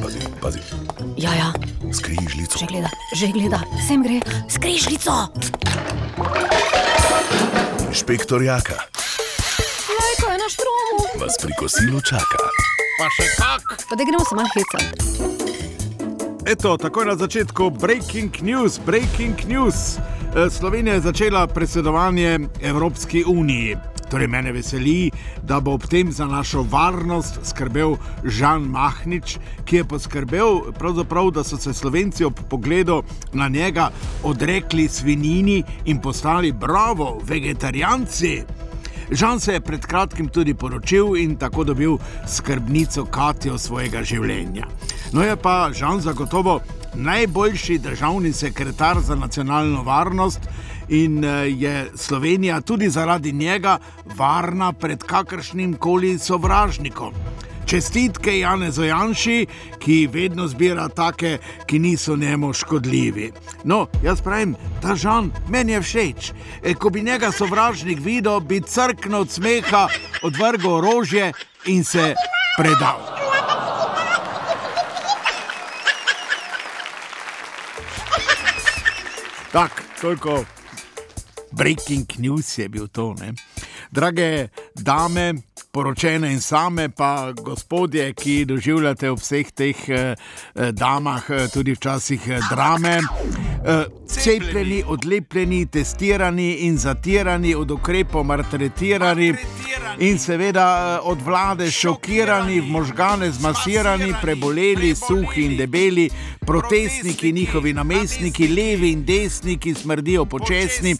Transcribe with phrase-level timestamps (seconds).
[0.00, 0.58] Pazi, pazi,
[1.16, 1.48] Ja, ja,
[1.92, 2.58] skrij žlico.
[2.58, 5.12] že gleda, že gleda, sem gre, skrižlico.
[7.88, 8.78] Inšpektor Jaka
[9.88, 10.96] Lajko je na štromu.
[11.16, 12.38] vas pri kosilu čaka.
[12.98, 13.64] Pa še kak.
[13.88, 14.90] Pa da gremo samo hecati.
[16.44, 19.98] Eto, takoj na začetku breaking news, breaking news.
[20.34, 23.76] Eh, Slovenija je začela predsedovanje Evropski uniji.
[24.12, 25.10] Torej, mene veseli,
[25.42, 27.94] da bo ob tem za našo varnost skrbel
[28.24, 30.60] Žan Mahnič, ki je poskrbel,
[31.32, 33.90] da so se Slovenci ob pogledu na njega
[34.22, 38.42] odrekli svinjini in postali bravo, vegetarijanci.
[39.10, 41.96] Žan se je pred kratkim tudi poročil in tako dobil
[42.28, 44.66] skrbnico Katijo svojega življenja.
[45.12, 46.60] No je pa Žan zagotovo
[46.94, 50.40] najboljši državni sekretar za nacionalno varnost
[50.88, 53.78] in eh, je Slovenija tudi zaradi njega
[54.16, 57.12] varna pred kakršnim koli sovražnikom.
[57.66, 59.46] Čestitke Janezu Janši,
[59.78, 63.32] ki vedno zbira take, ki niso njemu škodljivi.
[63.64, 66.32] No, jaz pravim, ta žan meni je všeč.
[66.62, 69.88] E, ko bi njega sovražnik videl, bi crknil od smeha,
[70.22, 71.32] odvrgel orožje
[71.66, 72.14] in se
[72.58, 73.11] predal.
[79.52, 80.44] Tako, toliko
[81.50, 83.14] breaking news je bil to.
[83.20, 83.32] Ne?
[83.90, 85.34] Drage dame,
[85.72, 90.12] poročene in same, pa gospodje, ki doživljate v vseh teh eh,
[90.54, 98.24] eh, damah eh, tudi včasih eh, drame, eh, cepljeni, odlepljeni, testirani in zatirani, od ukrepov
[98.24, 99.32] maltretirani.
[99.98, 106.10] In seveda eh, od vlade šokirani, v možgane zmasirani, preboleli, suhi in debeli,
[106.46, 110.96] protestniki, njihovi namestniki, levi in desni, ki smrdijo počasni,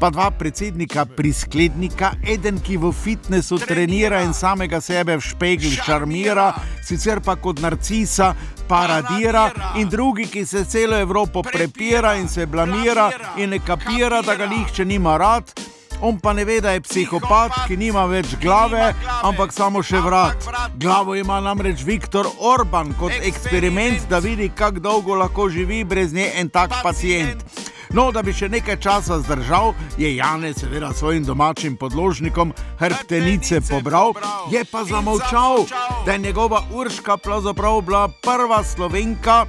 [0.00, 6.50] pa dva predsednika prisklednika, eden, ki v fitnesu trenira in samega sebe v špegli šarmira,
[6.82, 8.34] sicer pa kot narcisa
[8.68, 14.34] paradira, in drugi, ki se celo Evropo prepira in se blamira in ne kapira, da
[14.34, 15.54] ga nihče nima rad.
[16.02, 20.46] On pa ne ve, da je psihopat, ki nima več glave, ampak samo še vrat.
[20.80, 26.30] Glavo ima namreč Viktor Orban kot eksperiment, da vidi, kako dolgo lahko živi brez nje
[26.40, 27.44] en tak pacijent.
[27.92, 34.14] No, da bi še nekaj časa zdržal, je Janez seveda svojim domačim podložnikom hrbtenice pobral,
[34.50, 35.66] je pa zamolčal,
[36.06, 39.46] da je njegova Urška pravzaprav bila prva slovenka,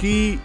[0.00, 0.38] ki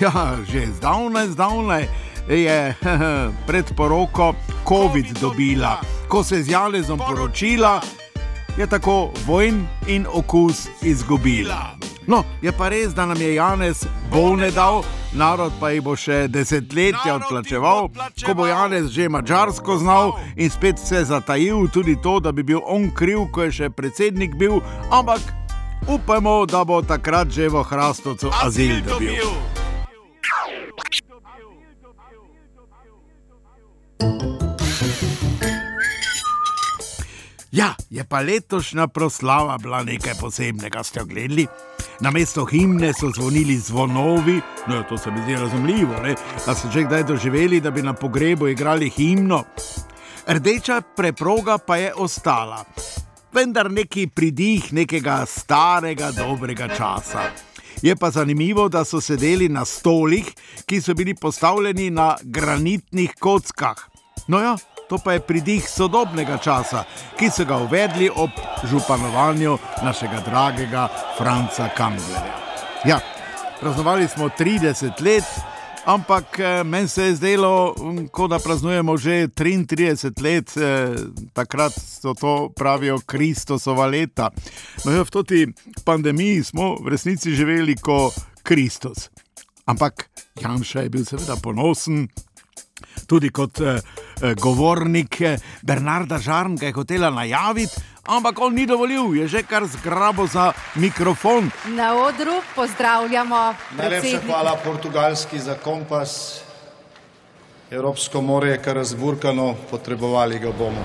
[0.00, 1.86] ja, že zdavnaj, zdavnaj
[2.28, 2.74] je
[3.46, 4.34] pred poroko
[4.68, 5.78] COVID dobila.
[6.08, 7.80] Ko se je z Janezom poročila,
[8.58, 11.81] je tako vojn in okus izgubila.
[12.06, 14.82] No, je pa res, da nam je Janez bolne dal,
[15.14, 17.92] narod pa jih bo še desetletja odplačeval.
[18.26, 22.60] Ko bo Janez že mačarsko znal in spet se zatajil, tudi to, da bi bil
[22.66, 24.58] on kriv, ko je še predsednik bil,
[24.90, 25.22] ampak
[25.86, 29.51] upajmo, da bo takrat že v Hrastovcu azil dobil.
[37.52, 41.46] Ja, je pa letošnja proslava bila nekaj posebnega, ste jo gledali.
[42.00, 46.14] Na mesto himne so zvonili zvonovi, no to se mi zdi razumljivo, ne?
[46.46, 49.44] da so že kdaj doživeli, da bi na pogrebu igrali himno.
[50.26, 52.64] Rdeča preproga pa je ostala,
[53.32, 57.28] vendar neki pridih nekega starega, dobrega časa.
[57.82, 60.24] Je pa zanimivo, da so sedeli na stolih,
[60.66, 63.76] ki so bili postavljeni na granitnih kockah.
[64.28, 64.56] No ja,
[64.92, 66.84] to pa je pridih sodobnega časa,
[67.16, 68.30] ki so ga uvedli ob
[68.68, 72.34] županovanju našega dragega Franca Kanglerja.
[72.84, 72.98] Ja,
[73.60, 75.24] praznovali smo 30 let,
[75.84, 80.94] ampak eh, meni se je zdelo, mm, kot da praznujemo že 33 let, eh,
[81.32, 84.28] takrat so to pravijo Kristosova leta.
[84.84, 85.46] No, ja, v toti
[85.84, 89.08] pandemiji smo v resnici živeli kot Kristus.
[89.64, 90.10] Ampak
[90.40, 92.08] Janša je bil seveda ponosen,
[93.06, 93.80] tudi kot eh,
[94.36, 99.66] govornik eh, Bernarda Žarn, ki je hotela najaviti, ampak on ni dovolil, je že kar
[99.66, 101.50] zgrabo za mikrofon.
[101.66, 106.40] Na odru pozdravljamo Najlepša hvala Portugalski za kompas.
[107.70, 110.84] Evropsko more je kar razburkano, potrebovali ga bomo.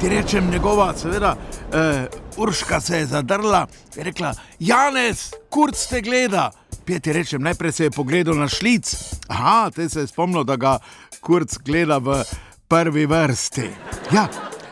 [0.00, 1.36] Ti rečem, njegova, seveda,
[1.72, 2.06] eh,
[2.36, 3.66] Urška se je zadrla
[3.96, 6.50] in rekla: Janez, kurc te gleda.
[6.86, 8.94] Peti rečem, najprej se je pogledal na šlic,
[9.28, 10.78] aha, te se je spomnil, da ga
[11.20, 12.20] kurc gleda v
[12.68, 13.70] prvi vrsti.
[14.14, 14.28] Ja,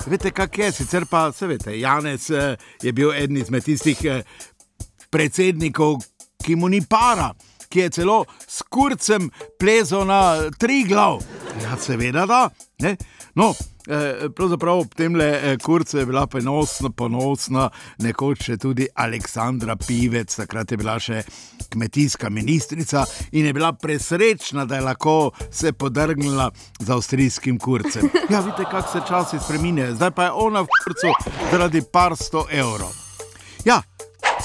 [0.07, 4.23] veste, kak je, sicer pa, se veste, Janez eh, je bil eden izmed tistih eh,
[5.11, 6.05] predsednikov,
[6.45, 7.33] ki mu ni para.
[7.69, 9.27] Ki je celo s kurcem
[9.59, 10.21] plezal na
[10.59, 11.19] tri glav.
[11.63, 12.45] Ja, seveda, da.
[12.79, 12.95] Ne?
[13.35, 13.51] No,
[14.37, 20.77] pravzaprav ob tem le kurcu je bila ponosna, ponosna, nekoč tudi Aleksandra Pivec, takrat je
[20.81, 21.23] bila še
[21.73, 28.11] kmetijska ministrica in je bila presrečna, da je lahko se podrgnila z avstrijskim kurcem.
[28.31, 31.13] Ja, vidite, kako se časi spremenjajo, zdaj pa je ona v kurcu
[31.51, 32.91] zaradi par sto evrov.
[33.65, 33.83] Ja,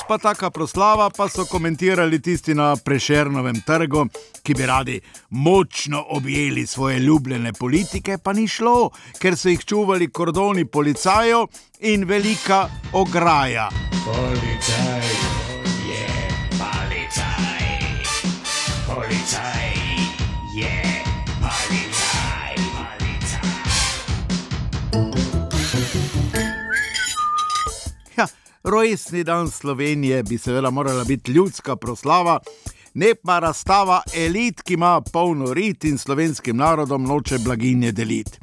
[0.09, 4.07] pa taka proslava, pa so komentirali tisti na prešernovem trgu,
[4.44, 4.95] ki bi radi
[5.29, 8.89] močno objeli svoje ljubljene politike, pa ni šlo,
[9.21, 11.45] ker so jih čuvali kordoni policajev
[11.79, 13.69] in velika ograja.
[14.06, 15.19] Policaj,
[28.79, 32.39] rojstni dan Slovenije bi seveda morala biti ljudska proslava,
[32.93, 38.39] ne pa razstava elit, ki ima polno rit in slovenskim narodom noče blaginje deliti.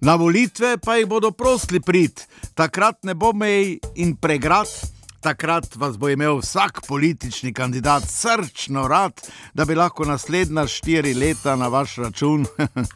[0.00, 2.22] Na volitve pa jih bodo prosili prid,
[2.54, 4.72] takrat ne bo mej in pregrad.
[5.20, 9.20] Takrat vas bo imel vsak politični kandidat srčno rad,
[9.54, 12.46] da bi lahko naslednja štiri leta na vaš račun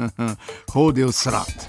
[0.75, 1.67] hodil srat.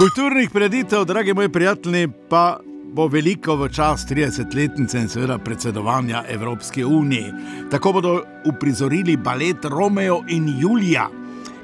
[0.00, 2.60] Kulturnih preditev, dragi moji prijatelji, pa
[2.92, 7.34] bo veliko v čas 30-letnice in seveda predsedovanja Evropske unije.
[7.70, 11.08] Tako bodo uprizorili balet Romeo in Julija,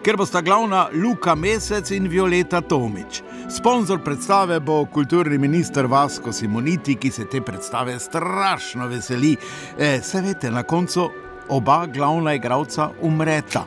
[0.05, 3.23] ker bosta glavna Luka Mesec in Violeta Tomič.
[3.49, 9.37] Sponzor predstave bo kulturni minister Vasko Simoniti, ki se te predstave strašno veseli.
[9.79, 11.09] E, se veste, na koncu
[11.49, 13.65] oba glavna igralca umreta.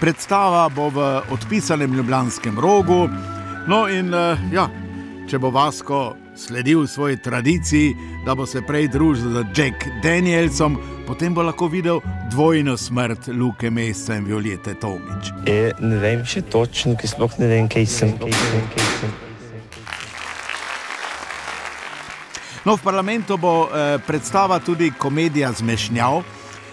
[0.00, 3.08] Predstava bo v odpisanem Ljubljanskem rogu.
[3.68, 4.14] No, in
[4.52, 4.64] ja,
[5.28, 7.94] če bo Vasko sledil svoji tradiciji,
[8.24, 12.00] da bo se prej družil z Jack Danielsom, potem bo lahko videl
[12.32, 15.34] dvojno smrt Luke Mesa in Violete Tomič.
[15.46, 18.16] E, ne vem še točno, ki sploh ne vem, kaj sem.
[18.18, 19.18] Kaj sem, kaj sem.
[22.64, 26.20] No, v parlamentu bo eh, predstava tudi komedija Zmešnjav,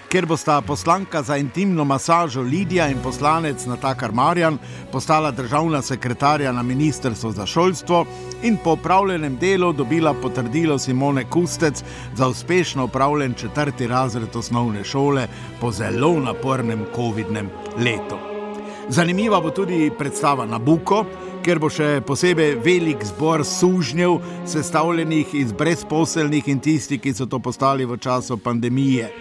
[0.10, 4.58] ker bosta poslanka za intimno masažo Lidija in poslanec Natakar Marjan
[4.92, 8.06] postala državna sekretarja na Ministrstvu za šolstvo
[8.44, 11.84] in po upravljenem delu dobila potrdilo Simone Kustec
[12.16, 15.28] za uspešno upravljen četrti razred osnovne šole
[15.62, 18.18] po zelo napornem COVID-nem letu.
[18.90, 21.06] Zanimiva bo tudi predstava na Buko,
[21.44, 27.40] ker bo še posebej velik zbor sužnjev, sestavljenih iz brezposelnih in tistih, ki so to
[27.40, 29.12] postali v času pandemije.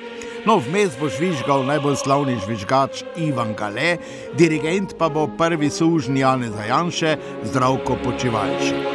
[0.47, 3.99] No, vmes bo žvižgal najbolj slavni žvižgač Ivan Gale,
[4.39, 7.17] dirigent pa bo prvi sužnji Jane Zajanše,
[7.51, 8.87] zdravko počivalšek.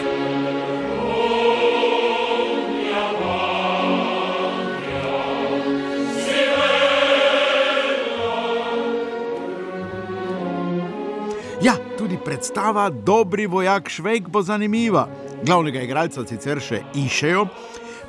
[11.60, 15.10] Ja, tudi predstava Dobri vojak Švejk bo zanimiva.
[15.44, 17.50] Glavnega igralca sicer še išejo,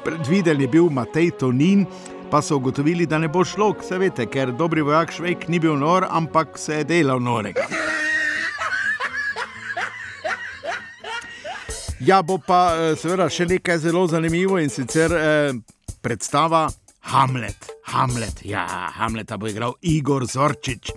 [0.07, 1.89] predviden je bil Matej Tonin,
[2.33, 5.75] pa so ugotovili, da ne bo šlo, vse veste, ker dobri vojak Švejk ni bil
[5.77, 7.67] nor, ampak se je delal norega.
[12.01, 15.53] Ja, bo pa eh, seveda še nekaj zelo zanimivo in sicer eh,
[16.01, 16.71] predstava
[17.13, 17.69] Hamlet.
[17.93, 18.65] Hamlet, ja,
[18.97, 20.89] Hamleta bo igral Igor Zorčič.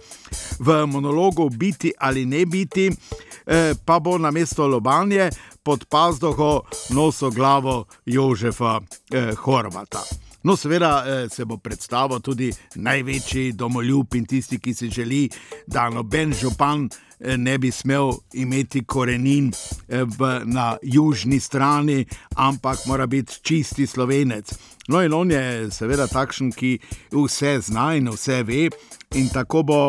[0.64, 5.28] V monologu Biti ali ne biti, eh, pa bo na mesto Lobanje
[5.64, 6.62] pod pazdoho
[6.96, 8.80] noso glavo Jožefa
[9.12, 10.25] eh, Horvata.
[10.46, 15.30] No, seveda eh, se bo predstavil tudi največji domoljub in tisti, ki si želi,
[15.66, 22.86] da noben župan eh, ne bi smel imeti korenin eh, v, na južni strani, ampak
[22.86, 24.54] mora biti čisti slovenec.
[24.88, 26.78] No, in on je seveda takšen, ki
[27.10, 28.70] vse zna in vse ve,
[29.16, 29.80] in tako bo.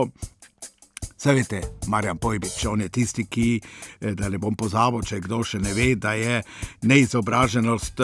[1.21, 3.61] Zavete, Marjan Pojbič, on je tisti, ki,
[4.01, 6.43] da ne bom pozabil, če kdo še ne ve, da je
[6.87, 8.01] neizobraženost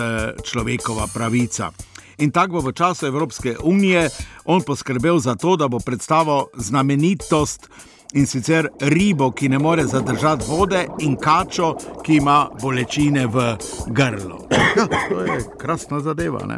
[0.48, 1.70] človekova pravica.
[2.18, 4.08] In tako bo v času Evropske unije
[4.44, 7.68] on poskrbel za to, da bo predstavil znamenitost
[8.12, 14.46] in sicer ribo, ki ne more zadržati vode, in kačo, ki ima bolečine v grlu.
[14.76, 16.46] Ja, to je krasna zadeva.
[16.46, 16.56] Ne?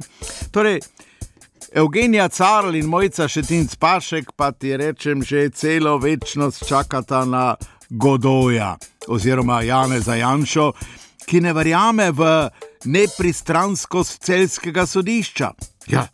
[0.50, 0.80] Torej,
[1.74, 7.54] Evgenija Carl in mojica Šetinc Pašek, pa ti rečem, že celo večnost čakata na
[7.90, 8.76] Godoja
[9.08, 10.72] oziroma Jane Zajanšo,
[11.26, 12.48] ki ne verjame v
[12.84, 15.50] nepristranskost celskega sodišča.
[15.86, 16.06] Ja,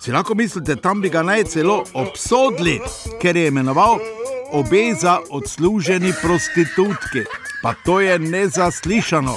[0.00, 2.78] si lahko mislite, tam bi ga naj celo obsodili,
[3.20, 3.98] ker je imenoval
[4.52, 7.24] obe za odsluženi prostitutki.
[7.62, 9.36] Pa to je nezaslišano.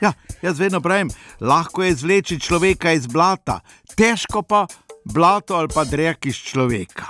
[0.00, 0.12] Ja,
[0.42, 1.10] jaz vedno pravim,
[1.40, 3.60] lahko je izvleči človeka iz blata,
[3.96, 4.66] težko pa
[5.04, 7.06] blato ali pa drek iz človeka.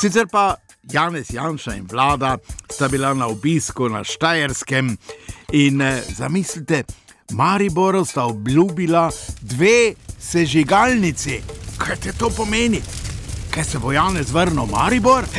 [0.00, 0.56] Sicer pa
[0.92, 2.36] Janez Janša in vlada
[2.82, 4.96] sta bila na obisku na Štajerskem
[5.52, 6.82] in eh, zamislite,
[7.30, 9.10] Mariboru sta obljubila
[9.40, 11.40] dve sežigalnici.
[11.78, 12.80] Kaj te to pomeni?
[13.50, 15.24] Kaj se bo Janez vrnil Maribor?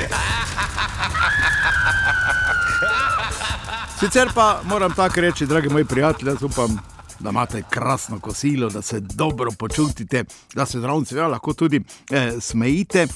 [4.00, 6.80] Sicer pa moram tako reči, dragi moji prijatelji, jaz upam,
[7.20, 10.24] da imate krasno kosilo, da se dobro počutite,
[10.54, 11.82] da se zraven seveda lahko tudi
[12.12, 13.08] eh, smejite.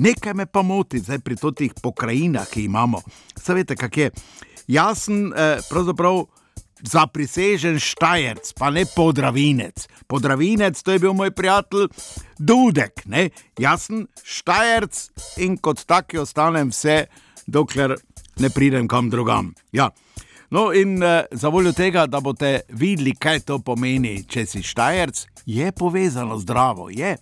[0.00, 3.02] Nekaj me pa moti zdaj pri teh pokrajinah, ki jih imamo.
[3.36, 4.10] Saj veste, kak je.
[4.70, 6.24] Jaz sem eh, pravzaprav
[6.80, 9.84] zaprisežen štajerc, pa ne podravinec.
[10.08, 11.90] Podravinec, to je bil moj prijatelj
[12.38, 13.04] Dudek.
[13.04, 13.28] Ne?
[13.60, 15.02] Jaz sem štajerc
[15.44, 17.04] in kot taki ostanem vse,
[17.46, 17.98] dokler
[18.40, 19.52] ne pridem kam drugam.
[19.72, 19.90] Ja.
[20.50, 25.26] No, in uh, za voljo tega, da boste videli, kaj to pomeni, če si štajerc,
[25.46, 26.88] je povezano zdravo.
[26.90, 27.18] Je.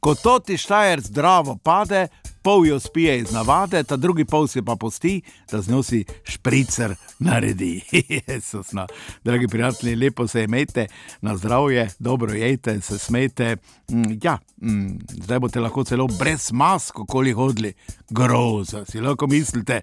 [0.00, 2.06] Ko to ti štajerc zdravo pade,
[2.42, 6.04] pol jo spije iz navade, ta drugi pol si pa pusti, da z njo si
[6.24, 7.80] špricer naredi.
[8.26, 8.86] Jesusno.
[9.24, 10.86] Dragi prijatelji, lepo se imejte,
[11.20, 13.56] na zdravje, dobro jejte, se smejte.
[13.90, 17.72] Mm, ja, mm, zdaj boste lahko celo brez mask, okoli hodili,
[18.10, 19.80] groza, si lahko mislite.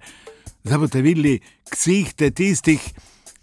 [0.64, 2.80] Zdaj boste videli ksihte tistih,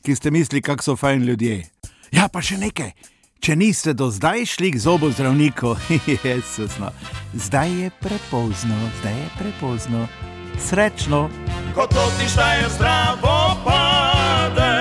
[0.01, 1.63] ki ste mislili, kako so fajn ljudje.
[2.12, 3.12] Ja, pa še nekaj.
[3.43, 5.73] Če niste do zdaj šli k zobozdravniku,
[6.23, 6.93] Jesusno,
[7.35, 10.07] zdaj je prepozno, zdaj je prepozno.
[10.55, 11.27] Srečno!
[11.75, 14.79] Ko to ti štaje zdravo pade,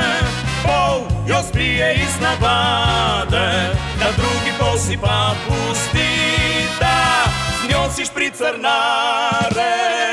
[0.62, 6.12] pol jo spije iz navade, na drugi pol si pa pusti,
[6.78, 7.26] da
[7.58, 10.11] z njo si špricer nar.